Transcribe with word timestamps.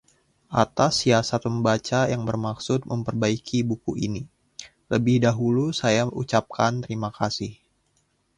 atas 0.63 0.91
siasat 1.05 1.41
pembaca 1.45 1.99
yang 2.13 2.23
bermaksud 2.29 2.79
memperbaiki 2.91 3.59
buku 3.69 3.91
ini, 4.05 4.23
lebih 4.93 5.17
dahulu 5.25 5.65
saya 5.81 6.03
ucapkan 6.21 6.73
terima 6.83 7.09
kasih 7.19 7.53